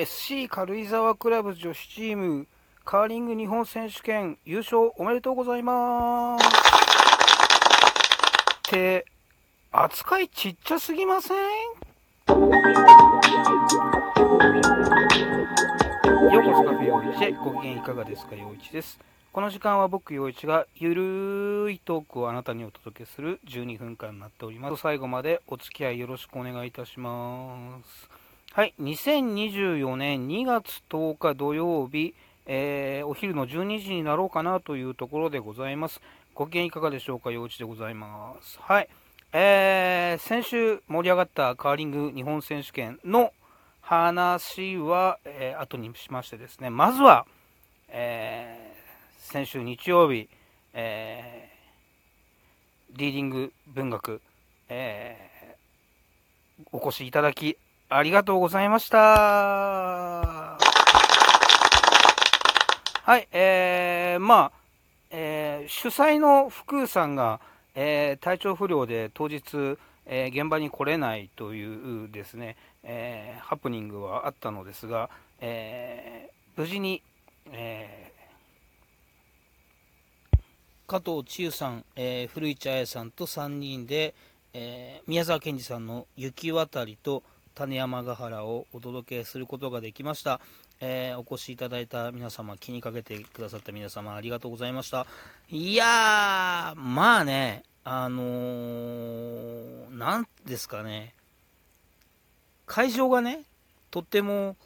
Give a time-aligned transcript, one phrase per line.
[0.00, 2.46] SC 軽井沢クラブ女子チーム
[2.86, 6.48] カーリング日本選手権優勝おめでとうございますっ
[8.70, 9.04] て
[9.70, 11.36] 扱いちっちゃすぎません。
[11.36, 11.44] よ
[12.32, 12.38] う
[16.44, 18.34] こそカフェ陽一へご機嫌いかがですか？
[18.36, 18.98] 陽一です。
[19.34, 24.80] この時間は僕陽一がゆるいトークをあなたにお届けする12分間になっております。
[24.80, 28.19] 最後までお付き合いよろしくお願いいたします。
[28.52, 32.14] はい2024年2月10日土曜日、
[32.46, 36.00] えー、お昼の12時になろうかなというところでございます。
[36.34, 38.58] ご機嫌いかがでしょうか陽一でございます。
[38.60, 38.88] はい
[39.32, 43.32] えー、先週盛り上がったカーリング日本選手権の
[43.82, 47.26] 話は、えー、後にしましてですね、まずは、
[47.88, 50.28] えー、先週日曜日、
[50.74, 54.20] えー、リーディング文学、
[54.68, 57.56] えー、お越しいただき
[57.92, 58.98] ありがとうございました。
[63.02, 64.52] はい、えー、まあ、
[65.10, 67.40] えー、主催の福さんが、
[67.74, 69.40] えー、体調不良で当日、
[70.06, 75.10] えー、現場に来れないというですね、えー、ハプニングはあったのですが、
[75.40, 77.02] えー無事に、
[77.50, 78.10] えー
[80.86, 84.14] 加藤千代さん、え古市彩さんと3人で、
[84.52, 87.22] えー宮沢賢治さんの「雪渡り」と
[87.60, 90.40] 種山ヶ原をお届けすることができました、
[90.80, 95.06] えー、お越しいただいた皆様気にかけてくださった皆様ありがとうございました。
[95.50, 101.14] いやーまあねあのー、なんですかね。
[102.64, 103.42] 会場がね
[103.90, 104.56] とっても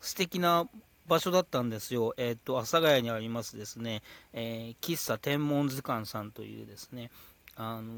[0.00, 0.66] 素敵な
[1.06, 2.14] 場所だったんですよ。
[2.16, 7.10] えっ、ー、と、阿佐ヶ谷にありますですね、えー、喫茶天文図鑑さんというですね、
[7.56, 7.92] あのー、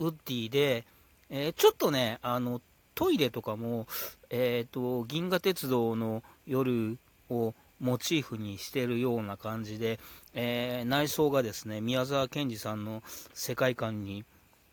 [0.00, 0.84] ウッディで、
[1.30, 2.60] えー、ちょっとね、あの、
[2.94, 3.86] トイレとかも、
[4.30, 10.00] えっ、ー、と、銀河鉄道の夜をモチーフにしてるような感じで、
[10.34, 13.02] えー、内装がですね、宮沢賢治さんの
[13.34, 14.24] 世界観に、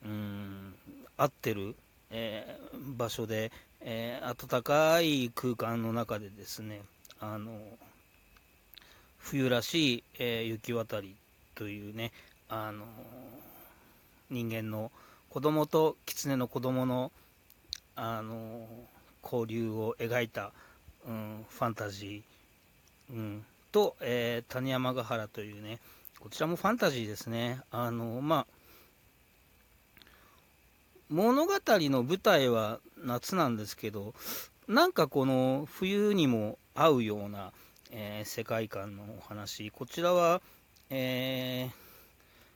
[0.05, 0.73] うん、
[1.17, 1.75] 合ってる、
[2.11, 6.81] えー、場所で、えー、暖かい空間の中でですね、
[7.19, 7.59] あの、
[9.17, 11.15] 冬らしい、えー、雪渡り
[11.55, 12.11] というね、
[12.49, 12.85] あの
[14.29, 14.91] 人間の、
[15.33, 17.11] 子供と狐の子供の
[17.95, 18.67] あの
[19.23, 20.51] 交流を描いた、
[21.07, 25.79] うん、ファンタジー、うん、と、えー、谷山ヶ原というね
[26.19, 27.61] こちらもファンタジーですね。
[27.71, 30.05] あのまあ
[31.09, 34.13] 物語の舞台は夏なんですけど
[34.67, 37.53] なんかこの冬にも合うような、
[37.89, 39.71] えー、世界観のお話。
[39.71, 40.43] こちらは、
[40.91, 41.82] えー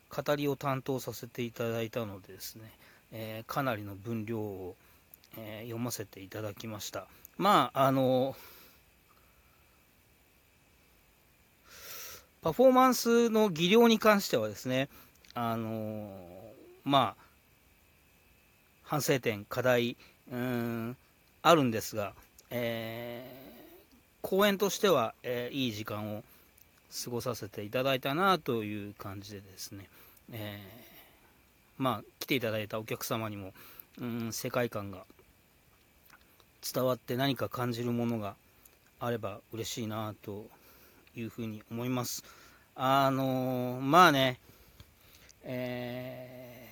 [0.09, 2.71] 語りを担当させていただいたのでですね、
[3.11, 4.75] えー、かなりの分量を、
[5.37, 7.07] えー、読ませていただきました。
[7.37, 8.35] まあ、あの
[12.41, 14.89] パフォーマンスの技量に関してはですね、
[15.33, 16.09] あの
[16.83, 17.23] まあ、
[18.83, 19.97] 反省点、課題、
[20.31, 20.97] うん
[21.41, 22.13] あるんですが、
[22.49, 26.23] えー、公演としては、えー、いい時間を
[26.91, 29.89] 過ごさせていただいたなという感じでですね、
[30.31, 33.53] えー、まあ来ていただいたお客様にも、
[33.99, 35.03] うん、世界観が
[36.73, 38.35] 伝わって何か感じるものが
[38.99, 40.47] あれば嬉しいなと
[41.15, 42.23] いうふうに思います。
[42.75, 44.39] あのー、まあね、
[45.43, 46.69] え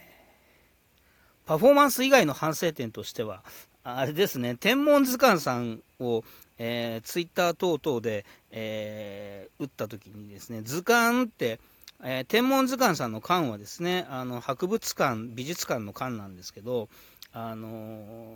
[1.45, 3.43] ー、パフォーマンス以外の反省点としては、
[3.87, 6.23] あれですね、天文図鑑さんを、
[6.57, 11.59] えー、ツイッター等々で、えー、打った時にですね、図鑑って、
[12.03, 16.89] えー、天文図鑑さんの館はですね、あの博物館、美術館の館なんですけど、
[17.31, 18.33] あのー、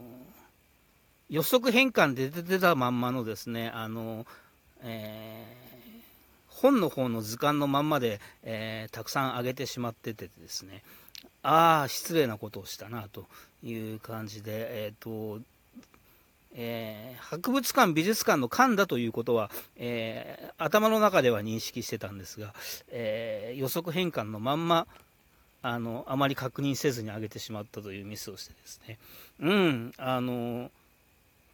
[1.31, 4.27] 予測変換で出てたまんまのですね、あのー、
[4.83, 5.45] え
[6.47, 10.83] 本の方の図鑑のまんまで、えたくさん上げてしまっててですね、
[11.43, 13.25] ああ、失礼なことをしたなと
[13.63, 15.39] いう感じで、えっ、と、
[16.55, 22.53] えー、博物館、美術館の館だということは、えー、頭の中では認識してたんですが、
[22.89, 24.87] えー、予測変換のまんま
[25.61, 28.97] あのあまり確認せずに上げてしまったというミスをしてですね、
[29.41, 30.71] うん、あの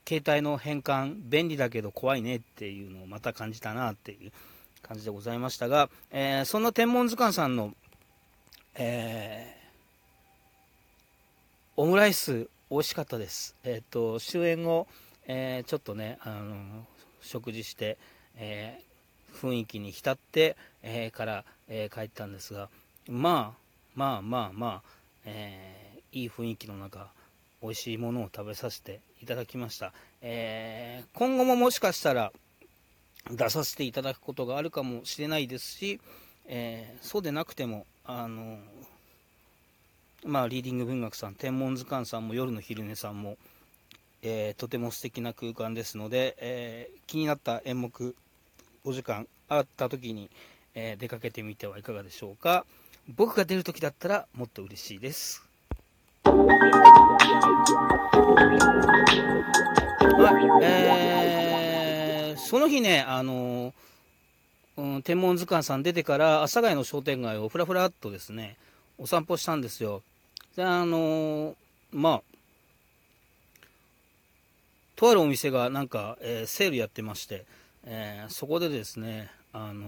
[0.07, 4.31] 携帯の変換、便利だけど怖いねっていうのをまた感じたなっていう
[4.83, 7.74] 感じでございましたが、えそんな天文図鑑さんの、
[8.75, 9.55] え
[11.77, 13.54] オムライス美味しかったです。
[13.66, 14.88] えっ、ー、と、終演後、
[15.27, 16.86] えー、ちょっとね、あの、
[17.22, 17.98] 食事して、
[18.38, 22.69] えー、雰囲気に浸って、えから、え帰ったんですが、
[23.10, 23.60] まあ、
[23.94, 24.81] まあまあまあ、
[25.25, 27.10] えいい雰囲気の中、
[27.62, 29.92] 美味しいものを食べさせていただきました、
[30.22, 32.31] えー、今後ももしかしたら
[33.31, 36.00] 出させていただくことがあるかもしれないですし、
[36.45, 38.60] え、そうでなくてもあの
[40.25, 43.38] まあ、リーディング文学さん天文図鑑さんも夜の昼寝さんも、
[44.24, 48.16] えー、とても素敵な空間ですので、えー、気になった演目
[48.83, 50.31] お時間あった時に、
[50.74, 52.66] えー、出かけてみてはいかがでしょうか。
[53.16, 55.44] 僕が出る時だったらもっと嬉しいです。
[56.24, 56.31] は
[60.62, 63.75] い、えー、その日ね、あの
[64.77, 68.57] うん、天文図鑑さん出てから阿佐ヶ谷の商店街をふらふらっとですね
[68.98, 70.01] お散歩したんですよ。
[70.56, 71.56] であの
[71.92, 72.22] まあ
[74.96, 77.46] とあるお店がなんか、えー、セールやってまして、
[77.86, 79.88] えー、そこでですねあの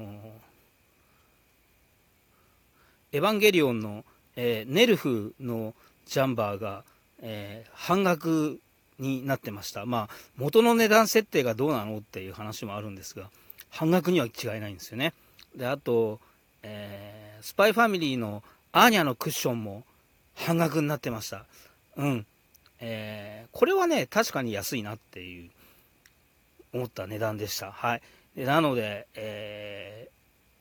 [3.14, 4.04] エヴァンゲリオンの、
[4.36, 5.74] えー、ネルフの
[6.06, 6.84] ジャンバーが、
[7.22, 8.60] えー、半額
[9.00, 9.86] になってました。
[9.86, 13.30] まあ、元の値段設定がどうなのっていう話もあるんですが、
[13.70, 15.14] 半額には違いないんですよね。
[15.56, 16.20] で、あと、
[16.64, 19.84] えー、スパイファミリーのアーニャのクッションも
[20.38, 21.46] 半額になってました。
[21.98, 22.26] うん。
[22.80, 25.52] えー、これはね、確かに安いなっていう、
[26.74, 27.72] 思った値段でした。
[27.72, 28.02] はい。
[28.36, 30.10] なので、え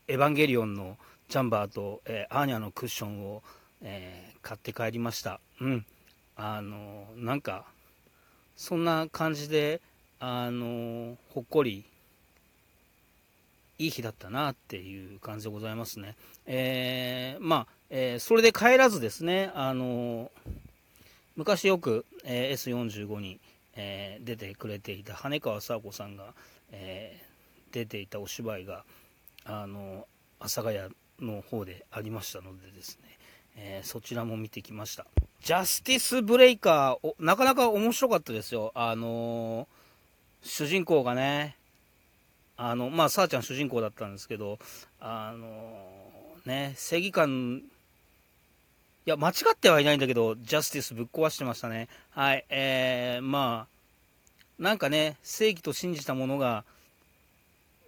[0.09, 0.97] ー、エヴァンゲリオンの
[1.29, 3.43] ジャンバーと、えー、アーニャのクッションを、
[3.83, 5.41] えー、買って帰りました。
[5.61, 5.87] うん。
[6.37, 7.67] あの、なんか、
[8.57, 9.83] そんな感じで、
[10.19, 11.85] あの、ほっこり、
[13.79, 16.17] いい日だったなっていう感じでございますね。
[16.47, 20.31] え、まあ、えー、それで帰らずですね、あの
[21.37, 23.39] 昔よく、えー、S45 に、
[23.77, 26.33] え、出てくれていた羽川佐和子さんが、
[26.73, 27.21] え
[27.73, 28.85] 出ていたお芝居が、
[29.45, 30.07] あの
[30.41, 30.91] 阿佐ヶ谷
[31.21, 33.19] の方でありましたのでですね、
[33.57, 35.07] えそちらも見てきました。
[35.43, 38.73] ジャスティスブレイカー、なかなか面白かったですよ。
[38.75, 39.69] あの
[40.43, 41.57] 主人公がね、
[42.57, 44.59] あの、まあ、さあちゃん主人公だったんですけど、
[44.99, 47.63] あのね、正義感、
[49.07, 51.87] いや、間違ってはいないんだけど、ジャスティスぶっ壊してましたね。
[52.11, 53.69] はい、えー、ま
[54.59, 56.65] あ、なんかね、正義と信じたものが、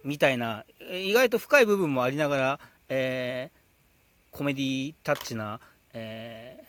[0.05, 0.63] みたいな、
[0.93, 5.59] 意外と深い部分もありながら、えー、コメディタッチな、
[5.91, 6.63] え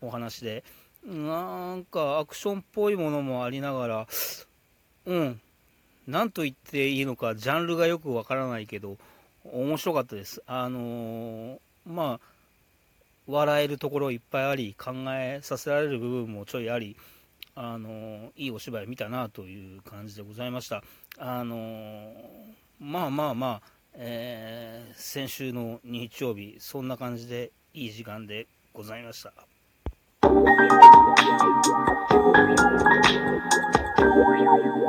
[0.00, 0.62] ー、お話で、
[1.04, 4.06] なんかアクションっぽいものもありながら、
[5.06, 5.40] うん、
[6.06, 8.98] なんと言っていいのか、ジャンルがよくわからないけど、
[9.42, 10.44] 面白かったです。
[10.46, 12.35] あのー、まあ、
[13.26, 16.96] 笑えるところいっぱいあり、考えさせられる部分もちょいあり、
[17.54, 20.82] あの、いいお芝居見たなという感じでございました。
[21.18, 22.12] あの、
[22.78, 23.62] まあまあまあ、
[23.94, 29.32] え先週の日曜日、そんな感じでいい時間でございました。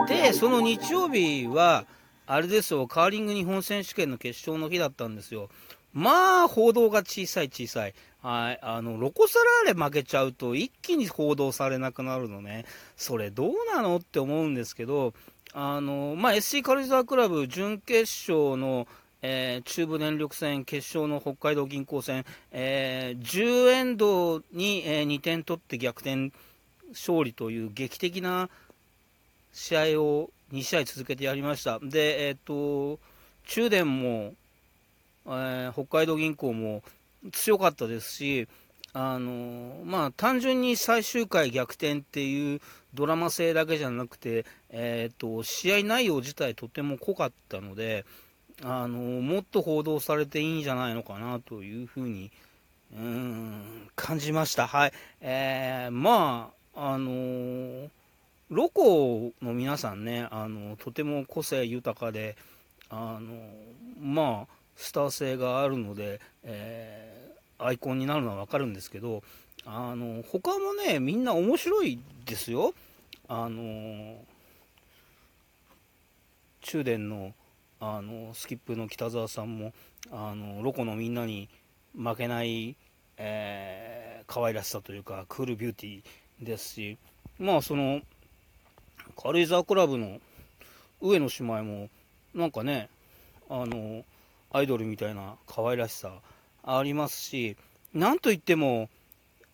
[0.07, 1.86] で、その日曜日は、
[2.25, 5.50] あれですよ、カーリング日本選手権の決勝の日だったんですよ。
[5.98, 7.96] まあ、報道が小さい小さい。
[8.22, 8.60] はい。
[8.62, 12.66] あの、ロコ・サラーレ負けちゃうと一気に報道されなくなるのね。
[12.96, 15.16] それどうなのって思うんですけど、
[15.54, 18.02] あの、まあ、SC 軽井沢クラブ準決
[18.32, 18.88] 勝の、
[19.24, 26.32] えー、中部電力戦決勝の北海道銀行戦、えー、10エンドに、えー、2点取って逆転
[26.92, 28.52] 勝利という劇的な
[29.52, 31.80] 試合を2試合続けてやりました。
[31.80, 33.00] で、えっ、と、
[33.48, 34.36] 中電も、
[35.27, 36.84] えー、北海道銀行も
[37.31, 38.48] 強かったですし、
[38.93, 42.62] あのまあ、単純に最終回逆転っていう
[42.93, 48.05] ドラマ性だけじゃなくて、えーと、試合内容自体とても濃かったので、
[48.63, 52.31] あのもっと報道されていいんじゃないのかなというふうに
[52.96, 54.67] うん感じました。
[54.67, 54.93] はい。
[55.22, 57.89] えー、まあ、あのー、
[58.50, 62.38] ロコの皆さんね、あのとても個性豊かで、
[62.89, 63.36] あの
[64.00, 69.24] まあ、スター性があるので、えー、アイコンになるのは分かるんですけど、
[69.65, 72.74] あの他もね、みんな面白いですよ。
[73.27, 74.24] あの
[76.62, 77.34] 中電の
[77.79, 79.74] あのスキップの北澤さんも
[80.12, 81.50] あのロコのみんなに
[81.93, 82.75] 負けない、
[83.17, 86.98] えー、可愛らしさというかクールビューティーですし
[87.38, 88.01] まあその
[89.15, 90.19] 軽井沢クラブの
[91.01, 91.89] 上野姉妹も、
[92.34, 92.89] なんかね、
[93.50, 94.03] あの、
[94.51, 96.12] アイドルみたいな可愛らしさ
[96.63, 97.58] ありますし、
[97.94, 98.89] なんといっても、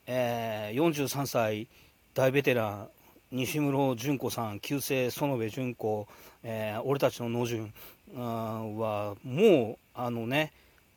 [0.08, 1.68] えー、43歳
[2.14, 2.90] 大ベテラン、
[3.32, 6.08] 西室純子さん、旧姓園部純子、
[6.44, 7.74] えー、俺たちの野順
[8.14, 10.52] は、もう、あのね、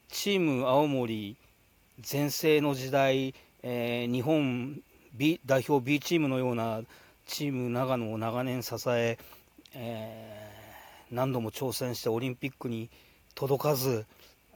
[0.08, 1.36] チーム青森
[2.00, 4.80] 全盛の時代、えー、日本
[5.14, 6.82] B 代表 B チームのような
[7.26, 9.18] チーム長野を長年支え
[9.78, 12.88] えー、何度も挑戦してオリンピックに
[13.36, 14.06] 届かず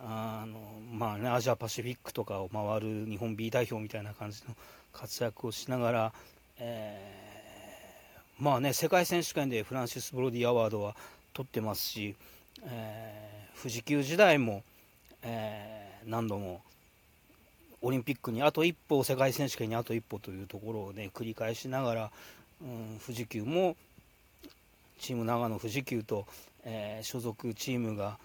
[0.02, 0.58] あの、
[0.90, 4.56] まあね、アジアパシフィックとかを回る日本 B 代表みたいな感じの
[4.92, 6.12] 活躍をしながら、
[6.58, 10.96] えー、まあね、世界選手権でフランシス・ブロディアワードは
[11.34, 12.16] 取ってますし、
[12.64, 14.62] えー、富士急時代も、
[15.22, 16.62] えー、何度も
[17.82, 22.10] オリンピックにあと一歩世界選手権にあと一歩というところをね繰り返しながら、
[22.62, 23.76] うん、富士急も
[24.98, 26.26] チーム長野富士急と、
[26.64, 28.18] えー、所属チームが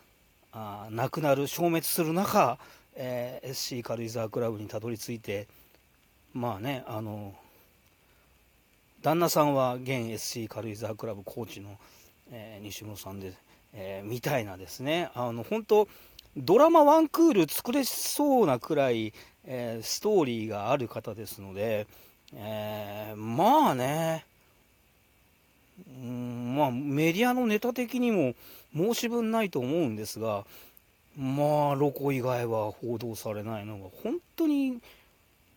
[0.57, 2.57] あなくなる消滅する中、
[2.95, 5.47] えー、SC 軽井沢クラブにたどり着いて
[6.33, 7.35] まあねあの
[9.03, 11.77] 旦那さんは現 SC 軽井沢クラブコーチの、
[12.31, 13.33] えー、西村さんで、
[13.73, 15.11] えー、みたいなですね。
[15.13, 15.87] あの本当
[16.37, 19.13] ドラマワンクール作れそうなくらい、
[19.45, 21.85] えー、ストーリーがある方ですので、
[22.33, 24.25] えー、まあね、
[25.87, 28.35] うん、まあメディアのネタ的にも
[28.75, 30.45] 申し分ないと思うんですが、
[31.17, 34.81] まあ、ロコ以外は報道されないのが本当に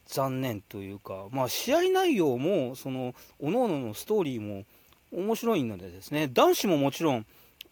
[0.06, 4.64] 残念というか、まあ、試合内容も、その、各々のストーリーも
[5.12, 7.26] 面白いのでですね、男子ももちろん、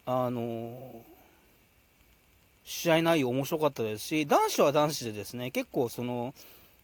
[0.05, 1.03] あの
[2.63, 6.33] 試合内容面白かったですし、男子は男子でですね、結構その、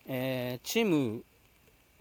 [0.07, 1.23] えー、チーム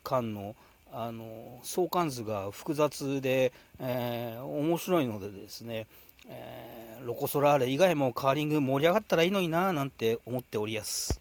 [0.03, 0.55] 間の、
[0.95, 5.87] あの相関図が複雑で、えー、面白いのでですね、
[6.29, 11.19] えー、ロコ・ソラーレ以外もカーリング盛り上がったらいいのにななんて思っておりやす。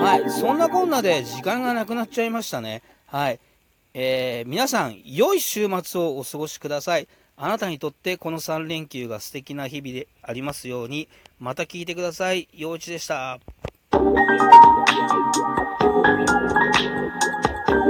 [0.00, 2.82] はい、そんなこんなで時間がなくなっちゃいましたね。
[3.06, 3.38] はい。
[3.92, 7.08] えー、皆さん、良い週末をお過ごしください。
[7.36, 11.08] あなたにとってこの3連休が素敵な日々でありますように、
[11.38, 12.48] また聞いてください。
[12.52, 13.38] 陽一でした。